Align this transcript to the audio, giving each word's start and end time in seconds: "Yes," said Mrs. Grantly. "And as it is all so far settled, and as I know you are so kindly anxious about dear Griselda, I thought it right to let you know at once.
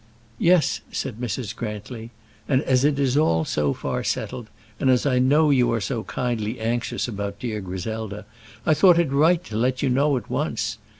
"Yes," 0.39 0.81
said 0.91 1.21
Mrs. 1.21 1.55
Grantly. 1.55 2.09
"And 2.49 2.63
as 2.63 2.83
it 2.83 2.97
is 2.97 3.15
all 3.17 3.45
so 3.45 3.71
far 3.71 4.03
settled, 4.03 4.47
and 4.79 4.89
as 4.89 5.05
I 5.05 5.19
know 5.19 5.51
you 5.51 5.71
are 5.71 5.79
so 5.79 6.05
kindly 6.05 6.59
anxious 6.59 7.07
about 7.07 7.37
dear 7.37 7.61
Griselda, 7.61 8.25
I 8.65 8.73
thought 8.73 8.97
it 8.97 9.11
right 9.11 9.43
to 9.43 9.55
let 9.55 9.83
you 9.83 9.89
know 9.91 10.17
at 10.17 10.27
once. 10.27 10.79